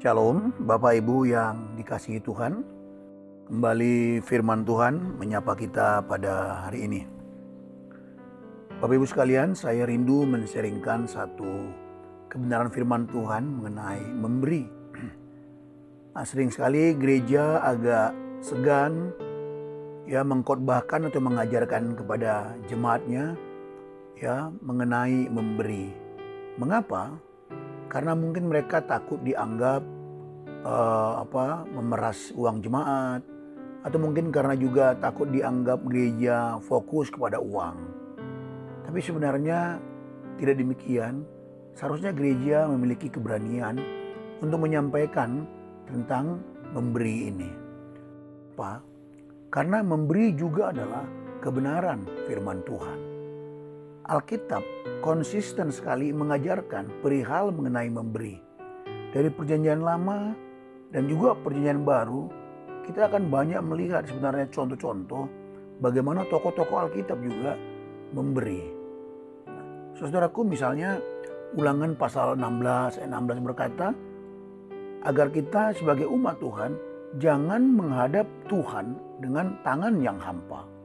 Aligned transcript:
Shalom, 0.00 0.56
Bapak 0.64 0.96
Ibu 0.96 1.28
yang 1.28 1.76
dikasihi 1.76 2.24
Tuhan. 2.24 2.64
Kembali 3.52 4.24
firman 4.24 4.64
Tuhan 4.64 5.20
menyapa 5.20 5.52
kita 5.52 6.00
pada 6.08 6.64
hari 6.64 6.88
ini. 6.88 7.04
Bapak 8.80 8.96
Ibu 8.96 9.04
sekalian, 9.04 9.52
saya 9.52 9.84
rindu 9.84 10.24
menseringkan 10.24 11.04
satu 11.04 11.68
kebenaran 12.32 12.72
firman 12.72 13.12
Tuhan 13.12 13.44
mengenai 13.44 14.00
memberi. 14.16 14.64
Nah, 16.16 16.24
sering 16.32 16.48
sekali 16.48 16.96
gereja 16.96 17.60
agak 17.60 18.16
segan 18.40 19.12
ya 20.08 20.24
mengkhotbahkan 20.24 21.12
atau 21.12 21.20
mengajarkan 21.20 21.92
kepada 21.92 22.56
jemaatnya 22.72 23.36
ya 24.16 24.48
mengenai 24.64 25.28
memberi. 25.28 25.92
Mengapa? 26.56 27.20
Karena 27.90 28.14
mungkin 28.14 28.46
mereka 28.46 28.78
takut 28.86 29.18
dianggap 29.26 29.82
uh, 30.62 31.26
apa 31.26 31.66
memeras 31.66 32.30
uang 32.38 32.62
jemaat 32.62 33.22
atau 33.82 33.98
mungkin 33.98 34.30
karena 34.30 34.54
juga 34.54 34.94
takut 34.94 35.26
dianggap 35.32 35.82
gereja 35.90 36.62
fokus 36.62 37.10
kepada 37.10 37.42
uang. 37.42 37.76
Tapi 38.86 38.98
sebenarnya 39.02 39.82
tidak 40.38 40.62
demikian. 40.62 41.26
Seharusnya 41.74 42.14
gereja 42.14 42.70
memiliki 42.70 43.10
keberanian 43.10 43.78
untuk 44.38 44.62
menyampaikan 44.62 45.46
tentang 45.88 46.38
memberi 46.70 47.30
ini. 47.30 47.50
Apa? 48.54 48.84
Karena 49.50 49.82
memberi 49.82 50.30
juga 50.36 50.70
adalah 50.70 51.02
kebenaran 51.40 52.06
firman 52.28 52.62
Tuhan. 52.62 53.09
Alkitab 54.10 54.66
konsisten 55.06 55.70
sekali 55.70 56.10
mengajarkan 56.10 56.98
perihal 56.98 57.54
mengenai 57.54 57.86
memberi. 57.86 58.42
Dari 59.14 59.30
perjanjian 59.30 59.86
lama 59.86 60.34
dan 60.90 61.06
juga 61.06 61.38
perjanjian 61.38 61.86
baru, 61.86 62.26
kita 62.90 63.06
akan 63.06 63.30
banyak 63.30 63.62
melihat 63.62 64.02
sebenarnya 64.10 64.50
contoh-contoh 64.50 65.30
bagaimana 65.78 66.26
tokoh-tokoh 66.26 66.90
Alkitab 66.90 67.22
juga 67.22 67.54
memberi. 68.10 68.66
Nah, 69.46 69.94
saudaraku 69.94 70.42
misalnya 70.42 70.98
ulangan 71.54 71.94
pasal 71.94 72.34
16 72.34 72.98
ayat 72.98 73.10
16 73.14 73.46
berkata, 73.46 73.94
agar 75.06 75.30
kita 75.30 75.70
sebagai 75.78 76.10
umat 76.10 76.42
Tuhan 76.42 76.74
jangan 77.22 77.62
menghadap 77.62 78.26
Tuhan 78.50 78.98
dengan 79.22 79.54
tangan 79.62 80.02
yang 80.02 80.18
hampa. 80.18 80.79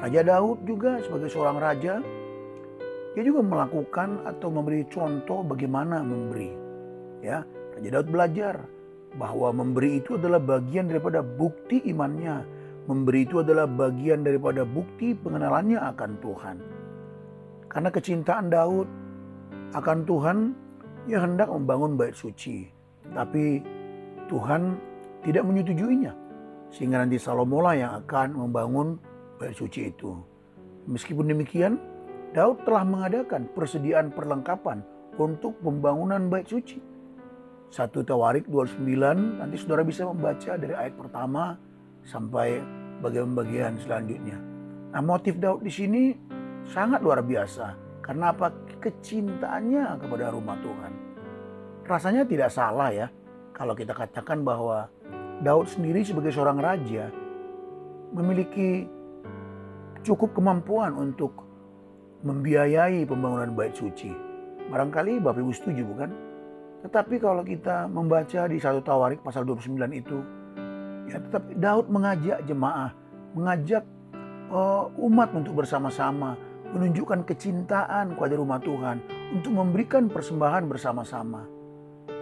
Raja 0.00 0.24
Daud 0.24 0.64
juga 0.64 0.96
sebagai 1.04 1.28
seorang 1.28 1.60
raja, 1.60 2.00
dia 3.12 3.22
juga 3.22 3.44
melakukan 3.44 4.24
atau 4.24 4.48
memberi 4.48 4.88
contoh 4.88 5.44
bagaimana 5.44 6.00
memberi. 6.00 6.50
Ya, 7.20 7.44
Raja 7.76 7.88
Daud 8.00 8.08
belajar 8.08 8.54
bahwa 9.20 9.52
memberi 9.52 10.00
itu 10.00 10.16
adalah 10.16 10.40
bagian 10.40 10.88
daripada 10.88 11.20
bukti 11.20 11.84
imannya. 11.84 12.42
Memberi 12.88 13.28
itu 13.28 13.44
adalah 13.44 13.68
bagian 13.68 14.24
daripada 14.24 14.64
bukti 14.64 15.12
pengenalannya 15.12 15.78
akan 15.78 16.10
Tuhan. 16.24 16.56
Karena 17.70 17.88
kecintaan 17.92 18.46
Daud 18.50 18.88
akan 19.76 19.98
Tuhan, 20.08 20.36
ia 21.06 21.20
hendak 21.22 21.52
membangun 21.52 21.94
bait 21.94 22.16
suci 22.16 22.80
tapi 23.14 23.62
Tuhan 24.30 24.78
tidak 25.26 25.42
menyetujuinya. 25.46 26.12
Sehingga 26.70 27.02
nanti 27.02 27.18
Salomo 27.18 27.58
lah 27.58 27.74
yang 27.74 27.92
akan 28.04 28.28
membangun 28.46 28.94
bait 29.40 29.56
suci 29.56 29.88
itu. 29.88 30.20
Meskipun 30.84 31.32
demikian, 31.32 31.80
Daud 32.36 32.60
telah 32.68 32.84
mengadakan 32.84 33.48
persediaan 33.56 34.12
perlengkapan 34.12 34.84
untuk 35.16 35.56
pembangunan 35.64 36.28
bait 36.28 36.44
suci. 36.44 36.76
Satu 37.72 38.04
Tawarik 38.04 38.44
29, 38.52 39.40
nanti 39.40 39.56
saudara 39.56 39.80
bisa 39.80 40.04
membaca 40.04 40.60
dari 40.60 40.76
ayat 40.76 40.92
pertama 40.92 41.56
sampai 42.04 42.60
bagian-bagian 43.00 43.80
selanjutnya. 43.80 44.36
Nah 44.92 45.00
motif 45.00 45.40
Daud 45.40 45.64
di 45.64 45.72
sini 45.72 46.12
sangat 46.68 47.00
luar 47.00 47.24
biasa. 47.24 47.88
Karena 48.04 48.34
apa? 48.34 48.52
Kecintaannya 48.80 50.02
kepada 50.02 50.34
rumah 50.34 50.58
Tuhan 50.60 51.10
rasanya 51.90 52.22
tidak 52.22 52.54
salah 52.54 52.94
ya 52.94 53.06
kalau 53.50 53.74
kita 53.74 53.90
katakan 53.90 54.46
bahwa 54.46 54.86
Daud 55.42 55.66
sendiri 55.66 56.06
sebagai 56.06 56.30
seorang 56.30 56.62
raja 56.62 57.10
memiliki 58.14 58.86
cukup 60.00 60.32
kemampuan 60.36 60.96
untuk 60.96 61.44
membiayai 62.24 63.04
pembangunan 63.08 63.52
bait 63.56 63.72
suci. 63.72 64.12
Barangkali 64.68 65.18
Bapak 65.20 65.40
Ibu 65.40 65.52
setuju 65.52 65.82
bukan? 65.88 66.10
Tetapi 66.80 67.20
kalau 67.20 67.44
kita 67.44 67.88
membaca 67.90 68.48
di 68.48 68.56
satu 68.56 68.80
Tawarik 68.80 69.20
pasal 69.20 69.44
29 69.44 69.76
itu, 69.92 70.18
ya 71.12 71.20
tetap 71.20 71.44
Daud 71.56 71.92
mengajak 71.92 72.40
jemaah, 72.48 72.92
mengajak 73.36 73.84
uh, 74.48 74.88
umat 74.96 75.32
untuk 75.36 75.60
bersama-sama 75.60 76.36
menunjukkan 76.70 77.26
kecintaan 77.26 78.14
kepada 78.14 78.34
rumah 78.38 78.62
Tuhan 78.62 79.02
untuk 79.34 79.52
memberikan 79.52 80.06
persembahan 80.06 80.70
bersama-sama. 80.70 81.44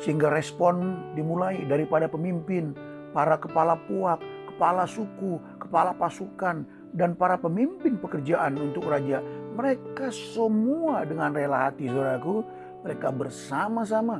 Sehingga 0.00 0.30
respon 0.32 0.96
dimulai 1.12 1.66
daripada 1.68 2.08
pemimpin, 2.08 2.72
para 3.12 3.36
kepala 3.36 3.76
puak, 3.86 4.22
kepala 4.54 4.88
suku, 4.88 5.36
kepala 5.60 5.92
pasukan, 5.94 6.64
dan 6.98 7.14
para 7.14 7.38
pemimpin 7.38 7.94
pekerjaan 7.96 8.58
untuk 8.58 8.90
raja. 8.90 9.22
Mereka 9.54 10.10
semua 10.10 11.06
dengan 11.06 11.30
rela 11.30 11.70
hati, 11.70 11.86
saudaraku, 11.86 12.42
mereka 12.82 13.14
bersama-sama 13.14 14.18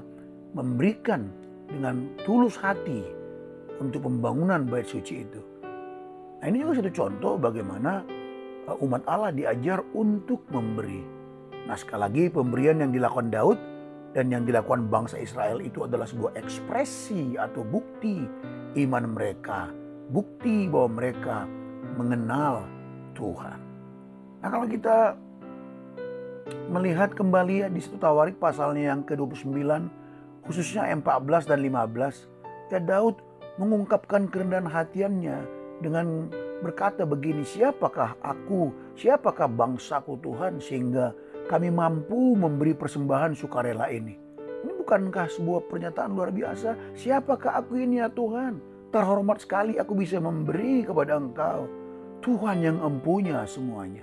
memberikan 0.55 1.27
dengan 1.67 2.07
tulus 2.23 2.55
hati 2.55 3.03
untuk 3.83 4.07
pembangunan 4.07 4.63
bait 4.65 4.87
suci 4.87 5.27
itu. 5.27 5.41
Nah 6.39 6.47
ini 6.47 6.63
juga 6.63 6.79
satu 6.79 6.93
contoh 6.95 7.35
bagaimana 7.35 8.07
uh, 8.71 8.85
umat 8.87 9.03
Allah 9.11 9.35
diajar 9.35 9.83
untuk 9.95 10.47
memberi. 10.55 11.03
Nah 11.67 11.75
sekali 11.75 12.01
lagi 12.01 12.25
pemberian 12.31 12.79
yang 12.79 12.95
dilakukan 12.95 13.29
Daud 13.29 13.59
dan 14.15 14.31
yang 14.31 14.47
dilakukan 14.47 14.87
bangsa 14.89 15.19
Israel 15.21 15.61
itu 15.61 15.85
adalah 15.85 16.07
sebuah 16.09 16.39
ekspresi 16.39 17.37
atau 17.37 17.67
bukti 17.67 18.23
iman 18.87 19.05
mereka. 19.19 19.69
Bukti 20.09 20.71
bahwa 20.71 20.89
mereka 20.97 21.45
mengenal 21.99 22.63
Tuhan. 23.19 23.59
Nah 24.39 24.49
kalau 24.49 24.71
kita 24.71 25.19
melihat 26.71 27.11
kembali 27.13 27.67
di 27.75 27.81
situ 27.83 27.99
Tawarik 27.99 28.39
pasalnya 28.39 28.95
yang 28.95 29.03
ke-29 29.03 29.51
khususnya 30.47 30.89
14 30.95 31.51
dan 31.51 31.61
15 31.61 32.73
ya 32.73 32.81
Daud 32.81 33.21
mengungkapkan 33.59 34.31
kerendahan 34.31 34.71
hatiannya 34.71 35.45
dengan 35.83 36.31
berkata 36.63 37.03
begini 37.03 37.43
siapakah 37.43 38.15
aku 38.23 38.71
siapakah 38.95 39.51
bangsaku 39.51 40.17
Tuhan 40.23 40.63
sehingga 40.63 41.13
kami 41.51 41.73
mampu 41.73 42.37
memberi 42.37 42.77
persembahan 42.77 43.33
sukarela 43.33 43.89
ini. 43.89 44.15
Ini 44.39 44.73
bukankah 44.85 45.33
sebuah 45.33 45.71
pernyataan 45.71 46.13
luar 46.13 46.29
biasa? 46.29 46.93
Siapakah 46.93 47.63
aku 47.63 47.81
ini 47.81 48.05
ya 48.05 48.13
Tuhan? 48.13 48.61
Terhormat 48.93 49.41
sekali 49.41 49.81
aku 49.81 49.97
bisa 49.97 50.21
memberi 50.21 50.85
kepada 50.85 51.17
Engkau. 51.17 51.88
Tuhan 52.19 52.59
yang 52.67 52.79
empunya 52.83 53.47
semuanya. 53.47 54.03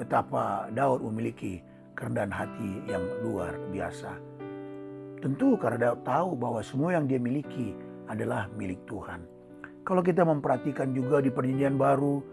Betapa 0.00 0.72
Daud 0.72 1.04
memiliki 1.04 1.60
kerendahan 1.92 2.32
hati 2.32 2.70
yang 2.88 3.04
luar 3.20 3.54
biasa. 3.70 4.16
Tentu 5.20 5.56
karena 5.60 5.92
Daud 5.92 6.00
tahu 6.02 6.30
bahwa 6.36 6.60
semua 6.64 6.96
yang 6.96 7.04
dia 7.04 7.20
miliki 7.20 7.76
adalah 8.08 8.48
milik 8.56 8.80
Tuhan. 8.88 9.20
Kalau 9.84 10.00
kita 10.00 10.24
memperhatikan 10.24 10.96
juga 10.96 11.20
di 11.20 11.28
perjanjian 11.28 11.76
baru, 11.76 12.24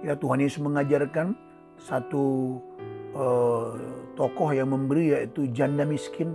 ya 0.00 0.16
Tuhan 0.16 0.40
Yesus 0.40 0.64
mengajarkan 0.64 1.36
satu 1.76 2.56
uh, 3.12 3.76
tokoh 4.16 4.56
yang 4.56 4.72
memberi 4.72 5.12
yaitu 5.12 5.52
janda 5.52 5.84
miskin 5.84 6.32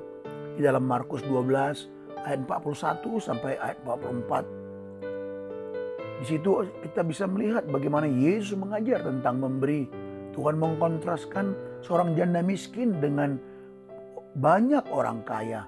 di 0.57 0.61
dalam 0.61 0.85
Markus 0.85 1.25
12 1.25 1.89
ayat 2.21 2.39
41 2.45 3.01
sampai 3.17 3.57
ayat 3.57 3.81
44. 3.81 4.58
Di 6.19 6.25
situ 6.35 6.67
kita 6.83 7.01
bisa 7.07 7.23
melihat 7.25 7.63
bagaimana 7.71 8.03
Yesus 8.03 8.59
mengajar 8.59 8.99
tentang 9.07 9.39
memberi. 9.39 9.87
Tuhan 10.35 10.59
mengkontraskan 10.59 11.55
seorang 11.83 12.15
janda 12.15 12.43
miskin 12.43 12.99
dengan 12.99 13.39
banyak 14.35 14.83
orang 14.91 15.23
kaya. 15.23 15.63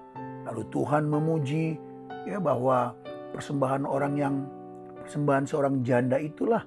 Lalu 0.48 0.64
Tuhan 0.70 1.08
memuji 1.08 1.80
ya 2.28 2.38
bahwa 2.38 2.94
persembahan 3.32 3.88
orang 3.88 4.14
yang 4.20 4.36
persembahan 5.02 5.48
seorang 5.48 5.82
janda 5.82 6.20
itulah 6.20 6.62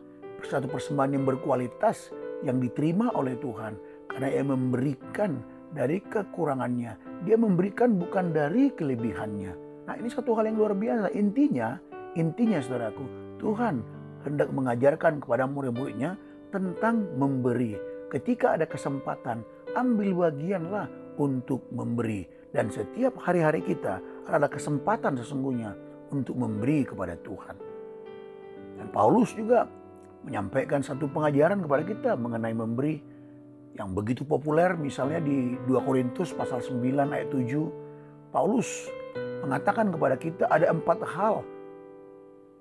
satu 0.44 0.69
persembahan 0.69 1.16
yang 1.16 1.25
berkualitas 1.25 2.12
yang 2.44 2.60
diterima 2.60 3.08
oleh 3.16 3.36
Tuhan 3.40 3.76
karena 4.12 4.28
ia 4.28 4.44
memberikan 4.44 5.40
dari 5.72 5.98
kekurangannya. 6.04 7.25
Dia 7.25 7.36
memberikan 7.40 7.96
bukan 7.96 8.31
dari 8.36 8.69
kelebihannya. 8.72 9.52
Nah 9.88 9.94
ini 9.96 10.08
satu 10.12 10.36
hal 10.36 10.52
yang 10.52 10.60
luar 10.60 10.76
biasa. 10.76 11.12
Intinya, 11.16 11.81
intinya 12.14 12.60
saudaraku, 12.60 13.24
Tuhan 13.44 13.85
hendak 14.25 14.49
mengajarkan 14.49 15.20
kepada 15.20 15.44
murid-muridnya 15.44 16.17
tentang 16.49 17.05
memberi. 17.20 17.76
Ketika 18.08 18.56
ada 18.56 18.64
kesempatan, 18.64 19.44
ambil 19.76 20.32
bagianlah 20.32 20.88
untuk 21.20 21.61
memberi. 21.69 22.25
Dan 22.55 22.73
setiap 22.73 23.20
hari-hari 23.20 23.61
kita 23.61 24.00
ada 24.25 24.49
kesempatan 24.49 25.20
sesungguhnya 25.20 25.76
untuk 26.08 26.41
memberi 26.41 26.88
kepada 26.88 27.19
Tuhan. 27.20 27.56
Dan 28.81 28.87
Paulus 28.94 29.37
juga 29.37 29.69
menyampaikan 30.25 30.81
satu 30.81 31.05
pengajaran 31.11 31.61
kepada 31.61 31.82
kita 31.85 32.11
mengenai 32.17 32.56
memberi 32.56 32.96
yang 33.75 33.91
begitu 33.93 34.23
populer 34.23 34.79
misalnya 34.79 35.20
di 35.20 35.58
2 35.67 35.85
Korintus 35.85 36.31
pasal 36.32 36.62
9 36.62 36.81
ayat 37.11 37.29
7 37.29 38.31
Paulus 38.31 38.88
mengatakan 39.43 39.91
kepada 39.91 40.17
kita 40.17 40.46
ada 40.46 40.70
empat 40.70 41.02
hal 41.05 41.43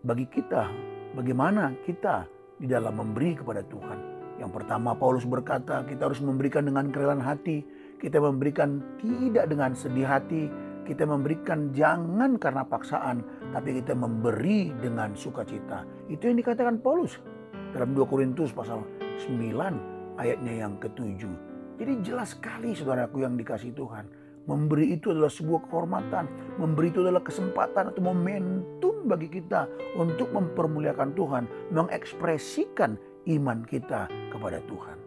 bagi 0.04 0.28
kita 0.28 0.68
bagaimana 1.16 1.72
kita 1.88 2.28
di 2.60 2.68
dalam 2.68 3.00
memberi 3.00 3.40
kepada 3.40 3.64
Tuhan. 3.64 4.00
Yang 4.36 4.52
pertama 4.52 4.92
Paulus 4.92 5.24
berkata 5.24 5.88
kita 5.88 6.12
harus 6.12 6.20
memberikan 6.20 6.68
dengan 6.68 6.92
kerelaan 6.92 7.24
hati, 7.24 7.64
kita 8.04 8.20
memberikan 8.20 8.84
tidak 9.00 9.48
dengan 9.48 9.72
sedih 9.72 10.04
hati, 10.04 10.52
kita 10.84 11.08
memberikan 11.08 11.72
jangan 11.72 12.36
karena 12.36 12.68
paksaan, 12.68 13.24
tapi 13.56 13.80
kita 13.80 13.96
memberi 13.96 14.76
dengan 14.76 15.16
sukacita. 15.16 15.88
Itu 16.12 16.28
yang 16.28 16.36
dikatakan 16.44 16.84
Paulus 16.84 17.24
dalam 17.72 17.96
2 17.96 18.04
Korintus 18.04 18.52
pasal 18.52 18.84
9 19.24 20.20
ayatnya 20.20 20.68
yang 20.68 20.76
ketujuh. 20.84 21.32
Jadi 21.80 21.94
jelas 22.04 22.36
sekali 22.36 22.76
saudaraku 22.76 23.24
yang 23.24 23.40
dikasih 23.40 23.72
Tuhan. 23.72 24.23
Memberi 24.44 24.92
itu 24.92 25.16
adalah 25.16 25.32
sebuah 25.32 25.72
kehormatan. 25.72 26.28
Memberi 26.60 26.92
itu 26.92 27.00
adalah 27.00 27.24
kesempatan 27.24 27.96
atau 27.96 28.02
momentum 28.04 29.08
bagi 29.08 29.32
kita 29.32 29.72
untuk 29.96 30.36
mempermuliakan 30.36 31.16
Tuhan. 31.16 31.44
Mengekspresikan 31.72 33.00
iman 33.40 33.64
kita 33.64 34.12
kepada 34.28 34.60
Tuhan. 34.68 34.98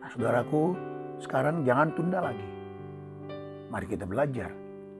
Nah 0.00 0.08
saudaraku, 0.08 0.72
sekarang 1.20 1.68
jangan 1.68 1.92
tunda 1.92 2.24
lagi. 2.24 2.48
Mari 3.68 3.86
kita 3.92 4.08
belajar 4.08 4.48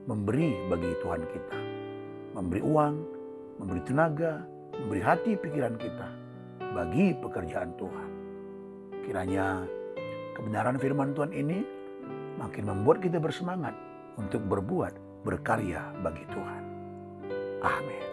memberi 0.05 0.53
bagi 0.69 0.93
Tuhan 1.01 1.21
kita. 1.25 1.57
Memberi 2.37 2.61
uang, 2.61 2.95
memberi 3.57 3.81
tenaga, 3.89 4.45
memberi 4.77 5.01
hati 5.01 5.33
pikiran 5.33 5.81
kita 5.81 6.07
bagi 6.77 7.17
pekerjaan 7.17 7.73
Tuhan. 7.73 8.09
Kiranya 9.01 9.65
kebenaran 10.37 10.77
firman 10.77 11.17
Tuhan 11.17 11.33
ini 11.33 11.80
makin 12.41 12.65
membuat 12.73 13.05
kita 13.05 13.21
bersemangat 13.21 13.77
untuk 14.17 14.41
berbuat 14.49 14.97
berkarya 15.21 15.93
bagi 16.01 16.25
Tuhan. 16.33 16.63
Amin. 17.61 18.10